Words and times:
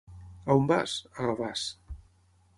On 0.53 0.65
vas? 0.71 0.95
A 1.19 1.29
Gavàs. 1.29 1.69